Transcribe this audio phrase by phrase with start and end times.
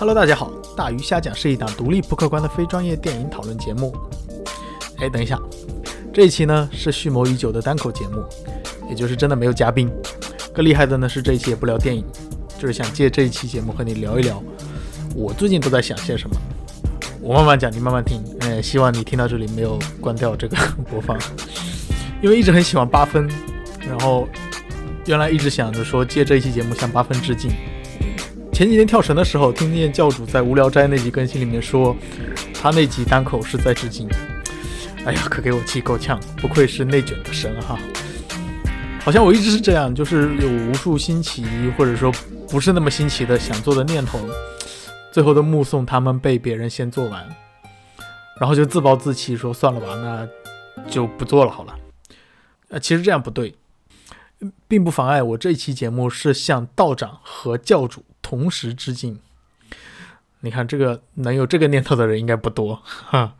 [0.00, 3.94] Hello，大家好，大鱼虾讲是一档独立不客观的非专业电影讨论节目。
[4.96, 5.38] 哎，等一下，
[6.10, 8.24] 这一期呢是蓄谋已久的单口节目，
[8.88, 9.90] 也就是真的没有嘉宾。
[10.54, 12.02] 更厉害的呢是这一期也不聊电影，
[12.58, 14.42] 就是想借这一期节目和你聊一聊
[15.14, 16.34] 我最近都在想些什么。
[17.20, 18.22] 我慢慢讲，你慢慢听。
[18.40, 20.56] 哎，希望你听到这里没有关掉这个
[20.90, 21.18] 播放，
[22.22, 23.28] 因为一直很喜欢八分，
[23.86, 24.26] 然后
[25.04, 27.50] 原来一直想着说借这一期节目向八分致敬。
[28.60, 31.96] 前几天跳绳的时候，听见教主在无聊斋那集更新里面说，
[32.52, 34.06] 他那集单口是在致敬。
[35.06, 37.78] 哎呀，可给我气够呛，不愧是内卷的神哈！
[39.02, 41.42] 好像我一直是这样，就是有无数新奇
[41.78, 42.12] 或者说
[42.50, 44.20] 不是那么新奇的想做的念头，
[45.10, 47.26] 最后都目送他们被别人先做完，
[48.38, 51.74] 然后就自暴自弃说算了吧，那就不做了好了。
[52.68, 53.54] 呃，其实这样不对，
[54.68, 59.18] 并不妨碍我这一期节目是向道长和教主同时致敬。
[60.42, 63.34] 你看，这个能有这个念头的人应该不多哈。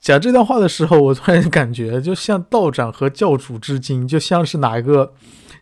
[0.00, 5.14] 讲这段话的时候，我突然感觉，就像道长和教主致敬，就像是哪一个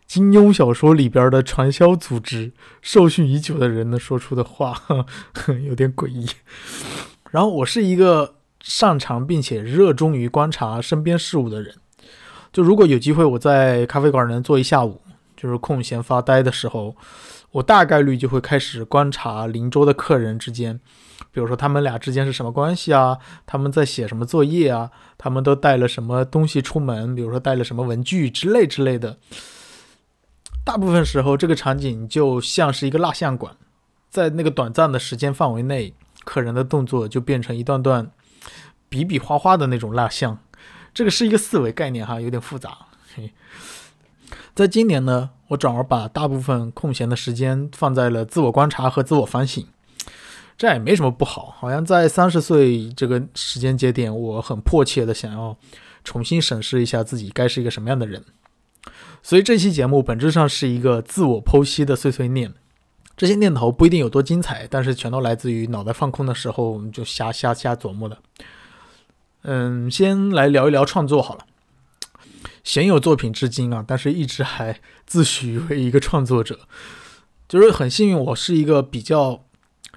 [0.07, 4.81] 金庸小说里边的传销组织受训已久的人能说出的话，
[5.67, 6.27] 有点诡异。
[7.29, 11.75] 然后，我是一个擅长并且热衷于观察身边事物的人。
[12.51, 14.99] 就如果有机会，我在咖啡馆能坐一下午，
[15.37, 16.95] 就是空闲发呆的时候，
[17.51, 20.79] 我大概率就会开始观察邻桌的客人之间。
[21.31, 23.17] 比如说他们俩之间是什么关系啊？
[23.45, 24.89] 他们在写什么作业啊？
[25.17, 27.13] 他们都带了什么东西出门？
[27.13, 29.17] 比如说带了什么文具之类之类的。
[30.63, 33.55] 大部分时候，这个场景就像是一个蜡像馆，
[34.09, 38.11] 在那个短暂的时间范围内，客人的动作就变成一段段
[38.87, 40.37] 比比划划的那种蜡像。
[40.93, 42.77] 这个是一个四维概念哈，有点复杂。
[43.15, 43.31] 嘿，
[44.59, 49.65] 在今年呢，我转而把大部分空闲的时间放在了自我观察和自我反省。
[50.57, 55.55] 这也没什么不好，好像在三十岁这个时间节点，我很迫切的想要
[56.03, 58.21] 重新审视一下自己该是一个什么样的人。
[59.23, 62.53] 所以这期节目本质上是一个自我剖析的碎碎念，
[63.15, 68.17] 这些念头不一定有多精彩，但是全都来自于脑袋放空的时候我们就瞎瞎瞎琢磨的。
[69.43, 71.45] 嗯，先来聊一聊创作好了，
[72.69, 76.59] 鲜有作品至今啊，但是一直还自诩为一个创作者，
[77.47, 79.43] 就是很幸运，我是一个比较。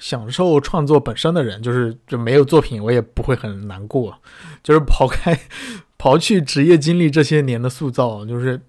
[0.01, 4.19] 享受创作本身的人，就是就没有作品，我也不会很难过。
[4.61, 5.39] 就是抛开、
[5.97, 8.61] 刨去职业经历这些年的塑造，就是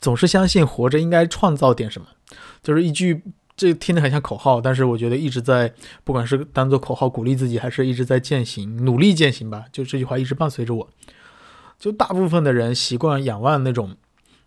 [0.00, 2.08] 总是相信活着应该创造点什么。
[2.64, 3.22] 就是一句，
[3.54, 9.66] 这听着很像口号，但是我觉得一直在，不管是当做口号鼓励自己，还是一直在践行，努力践行吧。
[9.70, 10.88] 就这句话一直伴随着我。
[11.82, 13.96] 就大部分的人习惯仰望那种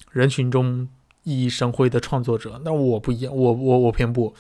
[0.09, 0.87] 人群中
[1.25, 4.33] 熠熠生辉的创作者，但我不一样，我我我偏不。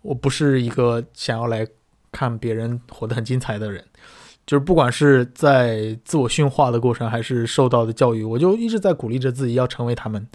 [0.00, 1.68] 我不是一个想要来
[2.10, 3.84] 看别人活得很精彩的人，
[4.46, 10.26] 就是不管是在自我驯化的过程，还是受到的教育，我就一直在鼓励着自己要成为他们。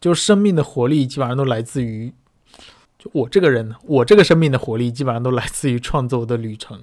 [0.00, 2.12] 就生命的活力基本上都来自于，
[2.98, 6.82] 就我这个人，我这个生命的活力基本上都来自于创作的旅程，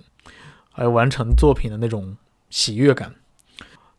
[0.72, 2.16] 还有完成作品的那种
[2.50, 3.16] 喜悦感。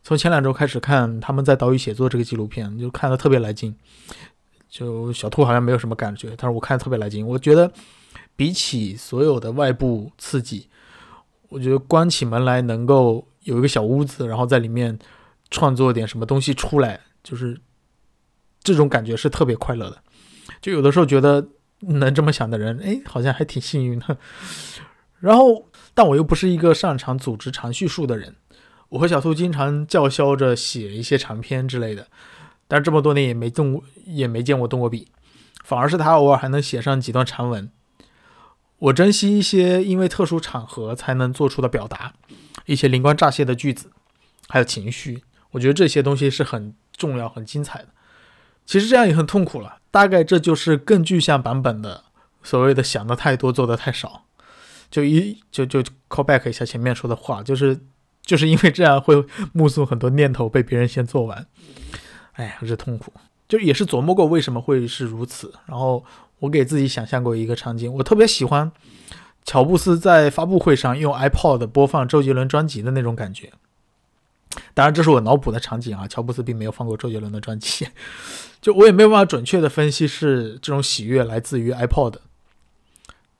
[0.05, 3.75] 从前两周开始看他们在岛屿写作这个纪录片，就看得特别来劲。
[4.69, 7.25] 就小兔好像没有什么感觉，但是我看特别来劲。
[7.25, 7.71] 我觉得
[8.35, 10.69] 比起所有的外部刺激，
[11.49, 14.95] 我觉得关起门来能够有一个小屋子，然后在里面
[15.49, 17.59] 创作点什么东西出来，就是
[18.61, 19.97] 这种感觉是特别快乐的。
[20.61, 21.47] 就有的时候觉得
[21.79, 24.15] 能这么想的人，哎，好像还挺幸运的。
[25.19, 28.35] 然后，但我又不是一个擅长组织长叙述的人，
[28.95, 32.07] 我和小兔经常叫嚣着写一些长篇之类的。
[32.67, 35.07] 但是这么多年也没动过，也没见我动过笔，
[35.63, 37.69] 反而是他偶尔还能写上几段长文。
[38.79, 42.13] 我珍惜一些因为特殊场合才能做出的表达，
[42.65, 43.91] 一些灵光乍现的句子，
[44.47, 45.23] 还有情绪。
[45.51, 47.89] 我觉得这些东西是很重要、很精彩的。
[48.65, 52.05] 其实这样也很痛苦了，大概这就是更具象版本的
[52.41, 54.23] 所谓的想的太多，做的太少。
[54.89, 57.79] 就一就就 call back 一下前面说的话，就是
[58.25, 59.23] 就是因为这样会
[59.53, 61.45] 目送很多念头被别人先做完。
[62.33, 63.13] 哎呀，这痛苦，
[63.47, 65.53] 就也是琢磨过为什么会是如此。
[65.67, 66.03] 然后
[66.39, 68.69] 我给自己想象过一个场景，我特别喜欢
[69.45, 73.53] 乔布斯在发布会上用 iPod 播放周杰伦专辑的那种感觉。
[74.73, 77.87] 当然，这是我脑补的场景啊，乔布斯并没有放过周杰伦的专辑，
[78.61, 82.15] 就我也没有办法准确的分析是这种喜悦来自于 iPod，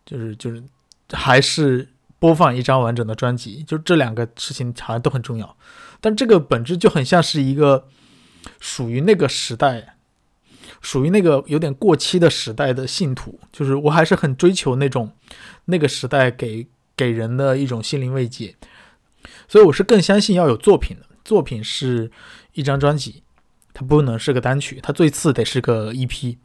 [0.05, 0.61] 就是就是
[1.11, 1.87] 还是
[2.25, 5.55] 播放一张完整的专辑，就这两个事情好像都很重要。
[6.01, 7.87] 但这个本质就很像是一个。
[8.59, 9.95] 属于那个时代，
[10.79, 15.11] 属于那个有点过期的时代的信徒，就是我还是很追求那种
[15.65, 18.55] 那个时代给给人的一种心灵慰藉，
[19.47, 22.11] 所以我是更相信要有作品的，作品是
[22.53, 23.23] 一张专辑，
[23.73, 26.37] 它不能是个单曲，它最次得是个 EP，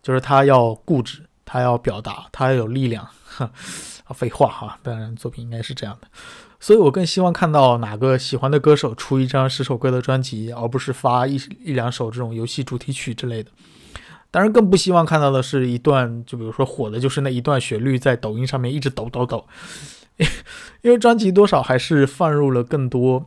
[0.00, 3.08] 就是它要固执，他要表达，他要有力量。
[3.38, 3.48] 啊，
[4.12, 6.08] 废话哈，当然作品应该是这样的。
[6.58, 13.52] 所以我更希望看到哪个喜欢的歌手出一张十首歌的专辑，而不是发一一两首这种游戏主题曲之类的。
[14.32, 19.46] 当然，更不希望看到的是一段，就比如说火的就是那一段旋律在抖音上面一直抖抖抖，
[20.82, 23.24] 因为专辑多少还是放入了更多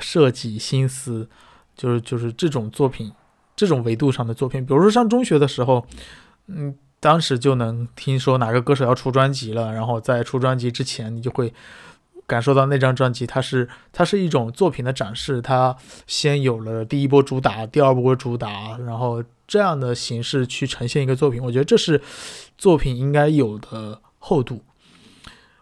[0.00, 1.28] 设计心思，
[1.76, 3.12] 就是就是这种作品，
[3.54, 4.66] 这种维度上的作品。
[4.66, 5.86] 比如说上中学的时候，
[6.48, 11.52] 嗯，当时就能听说哪个歌手要出专辑了，然后在出专辑之前，你就会。
[12.26, 15.74] 感受到那张专辑，它是它是一种作品的展示，它
[16.06, 22.02] 先有了第一波主打，第二波主打，然后这样的形式去呈现一个作品，我觉得这是
[22.58, 24.62] 作品应该有的厚度。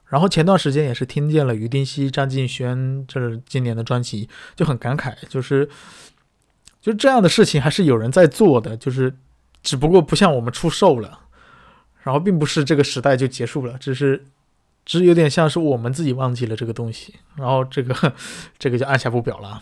[0.06, 5.68] 然后前段时间也是听见了于丁熙、张敬轩这今年的专辑，就很感慨，就是
[6.80, 9.14] 就这样的事情还是有人在做的，就是
[9.62, 11.20] 只不过不像我们出售了，
[12.06, 14.26] 然后并不是这个时代就结束了，只是。
[14.88, 18.14] 只是有点像是我们自己忘记了这个东西，然后这个
[18.56, 19.60] 这个就按下不表了。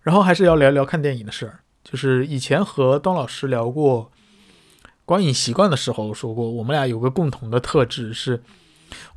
[0.00, 4.10] 然后还是要聊聊看电影的事儿，就是以前和东老师聊过
[5.04, 8.42] 观影习惯的时候说过，我们俩有个共同的特质，是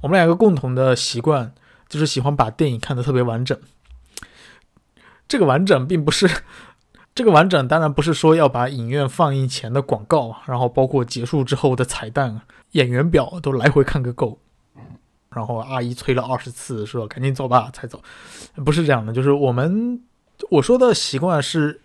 [0.02, 1.52] 我们两个共同的习惯
[1.90, 3.60] 就是喜欢把电影看得特别完整。
[5.28, 6.30] 这个完整并不是
[7.16, 12.42] 这个完整，当然不是说要把影院放映前的广告，然后包括结束之后的彩蛋。
[12.72, 14.38] 演员表都来回看个够，
[15.30, 18.02] 然后阿姨催了二十次，说赶紧走吧才走，
[18.66, 20.04] 不是这样的，就是我们
[20.50, 21.80] 我说的习惯是，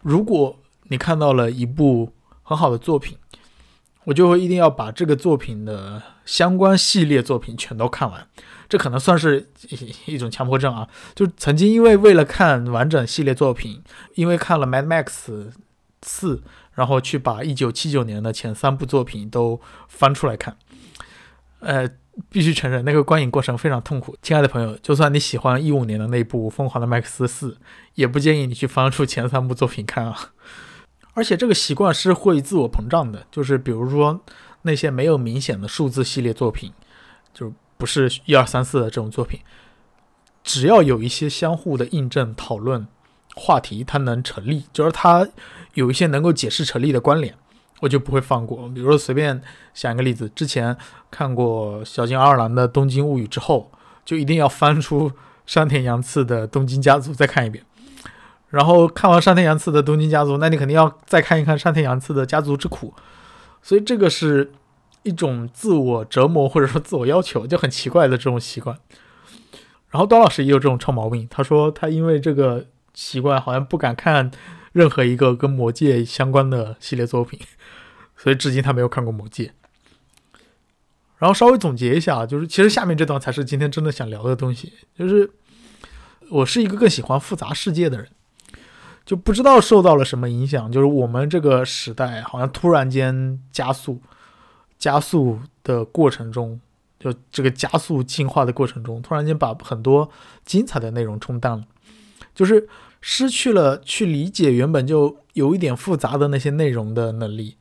[0.00, 2.10] 如果你看到了一部
[2.42, 3.18] 很好的作品，
[4.04, 8.26] 我就会一定要把这个作品的相关系列作品全都看完，
[8.72, 9.46] 这可能算是
[10.06, 10.88] 一种强迫症啊。
[11.14, 13.82] 就曾经因为为了看完整系列作品，
[14.14, 15.04] 因为看了《Mad Max》
[16.00, 16.42] 四。
[16.74, 20.56] 然后去把一九七九年的前三部作品都翻出来看，
[21.60, 21.86] 呃，
[22.30, 24.16] 必须承认那个观影过程非常痛苦。
[24.22, 27.50] 亲爱的朋友，就算你喜欢一五年的那部《疯狂的麦克斯四》，
[27.94, 30.32] 也不建议你去翻出前三部作品看啊。
[31.12, 34.18] 而且这个习惯是会自我膨胀的，就是比如说
[34.62, 36.72] 那些没有明显的数字系列作品，
[37.34, 37.52] 就
[37.82, 39.40] 不是一二三四的这种作品，
[40.44, 42.86] 只要有一些相互的印证、讨论
[43.34, 45.26] 话题，它能成立，就是它。
[45.74, 47.34] 有一些能够解释成立的关联，
[47.80, 48.68] 我就不会放过。
[48.68, 49.42] 比如说，随便
[49.74, 50.76] 想一个例子，之前
[51.10, 53.72] 看过小津二郎的《东京物语》之后，
[54.04, 55.10] 就一定要翻出
[55.44, 57.64] 山田洋次的《东京家族》再看一遍。
[58.50, 62.94] 然后看完山田洋次的《东京家族》，那你肯定要再看一看山田洋次的《家族之苦》。
[63.60, 64.52] 所以这个是
[65.02, 68.78] 一种自我折磨或者说自我要求，就很奇怪的这种习惯。
[69.90, 74.30] 然后刀老师也有这种臭毛病，他说他因为这个习惯，好像不敢看。
[74.72, 77.38] 任何一个跟魔戒相关的系列作品，
[78.16, 79.52] 所以至今他没有看过魔戒。
[81.18, 84.72] 然后稍微总结一下，就是其实下面这段才是今天真的想聊的东西。
[84.98, 85.30] 就是
[86.30, 88.08] 我是一个更喜欢复杂世界的人，
[89.04, 94.00] 就不知道受到了什么影响，就是我们这个时代好像突然间加速，
[94.82, 96.60] 加速的过程中，
[96.98, 100.10] 就这个加速进化的过程中，突然间把很多
[100.44, 101.64] 精彩的内容冲淡了，
[102.34, 102.68] 就是。
[103.04, 107.56] 失去了去理解原本就有一点复杂的那些内容的能力，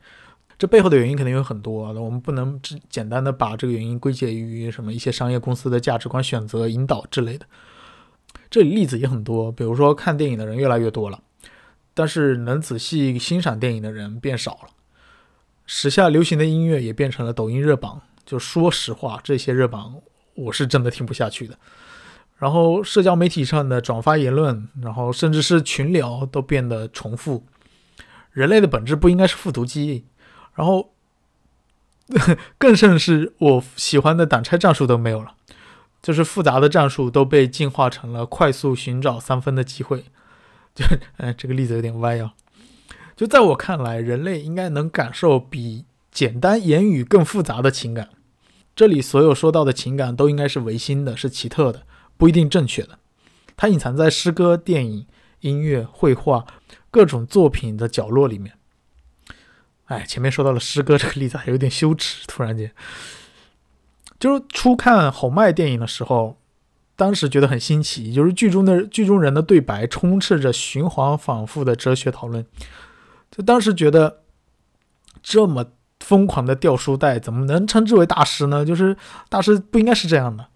[0.56, 7.48] 这背后的原因肯定有很多，我们不能只简单的把这个原因归结于什么一些商业公司的价值观选择引导之类的。
[8.52, 11.20] 这里例子也很多，比如说看电影的人越来越多了，
[11.96, 14.70] 但是能仔细欣赏电影的人变少了。
[15.66, 20.02] 时下流行的音乐也变成了抖音热榜，就说实话，这些热榜
[20.36, 21.58] 我是真的听不下去的。
[22.38, 27.46] 然后社交媒体上的转发言论，然后甚至是群聊都变得重复。
[28.32, 30.06] 人类的本质不应该是复读机，
[30.56, 30.94] 然后
[32.58, 35.36] 更甚是我喜欢的挡拆战术都没有了，
[36.02, 40.06] 就是复杂的战术都被进化成了快速寻找三分的机会。
[40.74, 40.86] 就
[41.18, 42.34] 哎，这个例子有点歪啊。
[43.22, 48.10] 就在我看来，人类应该能感受比简单言语更复杂的情感。
[48.76, 51.84] 这里所有说到的情感都应该是唯心的，是奇特的。
[52.18, 52.98] 不一定正确的，
[53.56, 55.06] 它隐藏在诗歌、电影、
[55.42, 56.48] 音乐、绘画
[56.90, 58.56] 各种作品的角落里面。
[59.86, 62.26] 哎，前面说到了诗歌这个例子，还有点羞耻。
[62.26, 62.72] 突然间，
[64.20, 66.40] 就是初看侯麦电影的时候，
[66.96, 72.44] 当时觉得很新奇，就是剧中的剧中人的对白充斥着循环反复的哲学讨论。
[73.32, 74.24] 就当时觉得
[75.24, 75.66] 这么
[76.00, 78.66] 疯狂的掉书袋，怎么能称之为大师呢？
[78.66, 78.96] 就是
[79.30, 80.48] 大师不应该是这样的。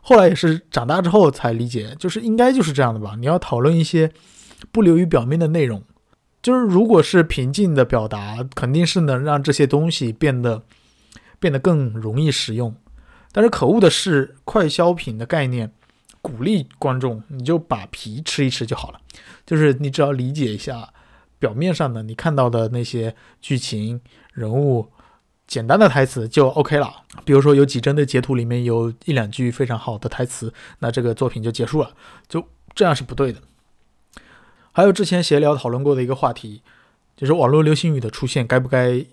[0.00, 3.16] 后来也是长大之后才理解，就是应该就是这样的吧。
[3.18, 4.12] 你要讨论一些
[4.70, 5.82] 不流于表面的内容，
[6.42, 10.62] 就是如果是平静的表达，肯定是能让这些东西变得
[11.38, 12.74] 变得更容易使用。
[13.32, 15.72] 但是可恶的是，快消品的概念
[16.20, 19.00] 鼓励观众，你就把皮吃一吃就好了。
[19.46, 20.92] 就是你只要理解一下
[21.44, 24.00] 表面上的你看到的那些剧情
[24.32, 24.88] 人物。
[25.46, 26.90] 简单的台词就 OK 了，
[27.22, 31.90] 比如说有几帧的截图里面有一两句非常好的台词，那这个作品就结束了，
[32.26, 32.42] 就
[32.74, 33.38] 这样是不对的。
[34.72, 36.62] 还有之前闲聊讨论过的一个话题，
[37.14, 39.04] 就是网络流行语的出现该不该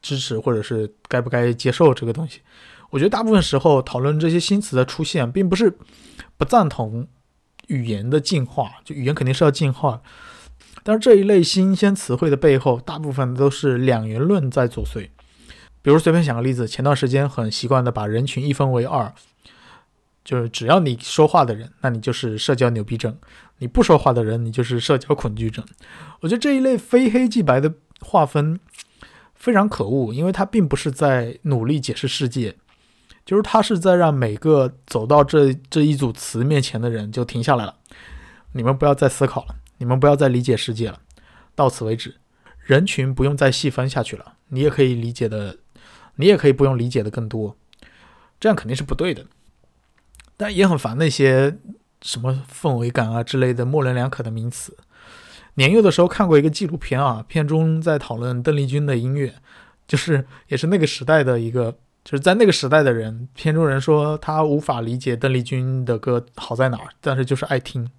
[0.00, 2.40] 支持，或者是该不该接受这个东西。
[2.88, 5.76] 我觉得大部分时候讨论这些新词的出现，并不是
[6.38, 7.06] 不赞同
[7.66, 10.00] 语言的进化，就语言肯定是要进化，
[10.84, 15.08] 但是这一类新鲜词汇的背后，大部分都是两元论在作祟。
[15.82, 19.12] 比如随便想个例子，前段时间很习惯的把人群一分为二，
[20.24, 23.12] 就是只要你说话的人，那你就是社交牛逼症；
[23.58, 25.64] 你不说话的人，你就是社交恐惧症。
[26.20, 28.60] 我觉得这一类非黑即白的划分
[29.34, 32.56] 非常可恶，因为它并不是在努力解释世界，
[33.26, 37.74] 就是它是在让每个走到这这一组词面前的人就停下来了。
[38.52, 40.98] 你们不要再思考了，你们不要再理解世界了，
[41.54, 42.14] 到此为止。
[42.62, 45.58] 人群不用再细分下去了，你也可以理解的。
[46.16, 47.56] 你也可以不用理解的更多，
[48.38, 49.26] 这样肯定是不对的。
[50.36, 51.58] 但也很烦那些
[52.00, 54.76] 什么氛围感啊之类的模棱两可的名词。
[55.54, 59.34] 年幼的时候看过一个纪录片啊，片中在讨论邓丽君的音乐，
[59.88, 61.72] 就是也是那个时代的一个，
[62.04, 67.90] 就是在那个时代的人，片中人说他无法理解邓丽君的歌好在哪儿，但是就是爱听。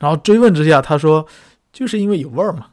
[0.00, 1.24] 然后追问之下，他说
[1.72, 2.70] 就是因为有味儿嘛，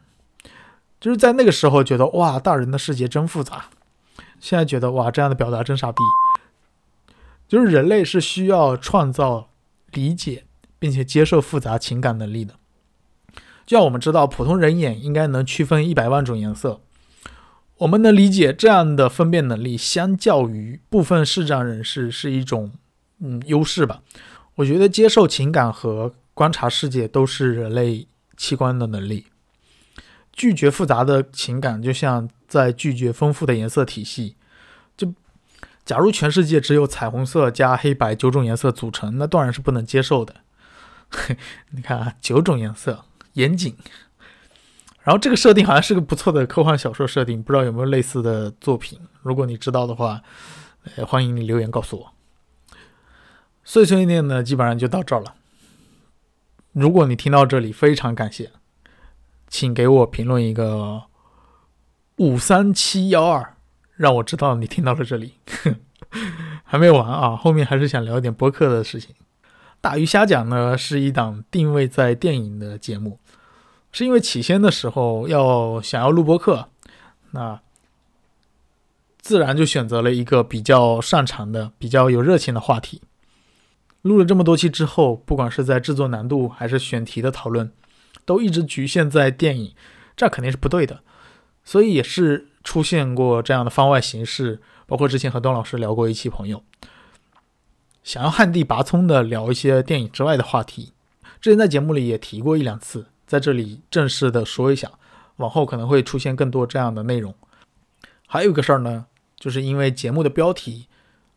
[1.00, 3.66] 就是在那个时候觉得哇，大人的世界真复杂。
[4.40, 5.98] 现在觉得哇，这样的表达真傻逼。
[7.48, 9.50] 就是人类是需要创造、
[9.92, 10.46] 理解
[10.80, 12.56] 并且接受复杂情感能力的。
[13.66, 16.82] 就像我们知道，普通人眼应该能区分一百万种颜色，
[17.80, 22.72] 我们能理解这样的分辨能力，相较于部分视障人士是一种
[23.20, 24.02] 嗯优势吧。
[24.56, 29.26] 我觉得接受情感和观察世界都是人类器官的能力。
[30.32, 34.36] 拒绝复杂的情感，就像在拒绝丰富的颜色体系。
[34.96, 35.12] 就
[35.84, 40.36] 假如全世界只有彩虹色加黑白九种颜色组成，那当然是不能接受的。
[41.74, 43.04] 你看啊，九种颜色，
[43.34, 43.76] 严谨。
[45.02, 49.00] 然后这个设定好像是个不错的科幻小说设定，不知道有没有类似的作品？
[49.24, 50.22] 如果你知道的话，
[50.98, 52.14] 呃，欢迎你留言告诉我。
[53.64, 55.34] 碎碎念呢，基本上就到这儿了。
[56.80, 58.52] 如果你听到这里，非常感谢。
[59.48, 61.06] 请给我评论一个
[62.18, 63.56] 五三七幺二，
[63.96, 65.34] 让我知道你听到了这里。
[66.64, 69.16] 还没完啊，后面还是想聊点播客的事情。
[69.82, 73.18] 大鱼虾讲呢是一档定位在电影的节目，
[73.92, 76.70] 是因为起先的时候要想要录播客，
[77.32, 77.60] 那
[79.18, 83.02] 自然就选择了一个比较擅长的、比较有热情的话题。
[84.08, 87.72] 录了这么多期之后，不管是在制作难度还是选题的讨论。
[88.26, 89.74] 都一直局限在电影，
[90.18, 91.00] 这肯定是不对的，
[91.64, 96.62] 所以也是出现过这样的番外形式，包括之前和段老师聊过一期朋友，
[98.04, 100.92] 想要旱地拔葱的聊一些电影之外的话题，
[101.40, 104.92] 之前在节目里也提过一两次，在这里正式的说一下，
[105.38, 107.34] 往后可能会出现更多这样的内容。
[108.28, 109.06] 还有一个事儿呢，
[109.40, 110.88] 就是因为节目的标题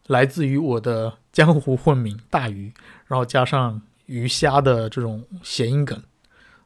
[0.06, 2.72] 来自于我的江湖混名大鱼，
[3.06, 6.02] 然后加上鱼虾的这种谐音梗。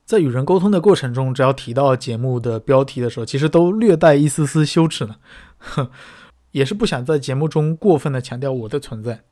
[0.05, 5.17] 在与人沟通的过程中，只要提到节目的标题的时候，其实都略带一丝丝羞耻呢。
[5.59, 5.91] 哼
[6.53, 9.23] 也是不想在节目中过分的强调我的存在，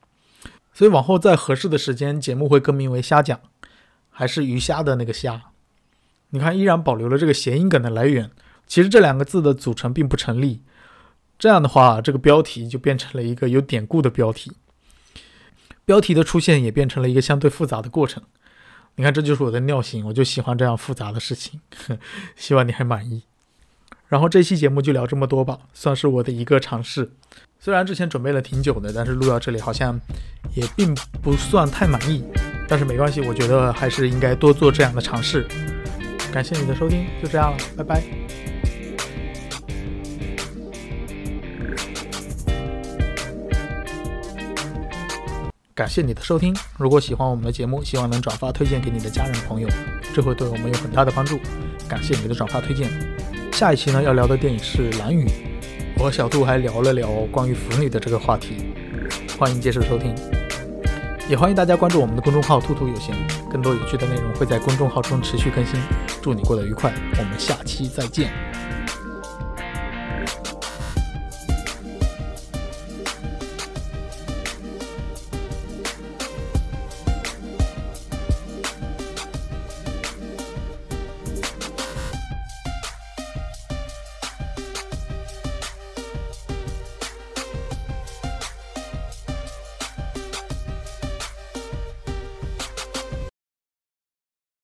[0.73, 3.39] 所以往后在合适的时间，节目会更名为“虾讲”，
[4.11, 5.43] 还是鱼虾的那个虾。
[6.31, 8.31] 你看，依然保留了这个谐音梗的来源。
[8.67, 10.63] 其实这两个字的组成并不成立。
[11.43, 14.53] 这样的话，这个标题就变成了一个有典故的标题，
[15.85, 18.23] 标题的出现也变成了一个相对复杂的过程。
[18.95, 21.61] 你看，这就是我的尿性，我就喜欢这样复杂的事情。
[22.37, 23.25] 希望你还满意。
[24.07, 27.11] 然后这期节目就聊这么多吧，算是我的一个尝试。
[27.59, 30.01] 虽然之前准备了挺久的，但是录到这里好像
[30.55, 32.23] 也并不算太满意。
[32.69, 35.45] 但是没关系，我觉得还是应该多做这样的尝试。
[36.33, 38.22] 感谢你的收听，就这样了，拜拜。
[45.75, 46.55] 感谢你的收听。
[46.77, 49.67] 如果喜欢我们的节目，希望能转发推荐给你的家人朋友，
[50.15, 51.39] 这会对我们有很大的帮助。
[51.89, 52.91] 感谢你的转发推荐。
[53.53, 55.25] 下一期呢要聊的电影是《蓝雨》，
[55.97, 58.75] 我和小杜还聊了聊关于腐女的这个话题，
[59.39, 60.15] 欢迎接受收听。
[61.27, 63.15] 也欢迎大家关注我们的公众号“兔兔有闲”，
[63.51, 65.81] 更多有趣的内容会在公众号中持续更新。
[66.21, 68.31] 祝你过得愉快，我们下期再见。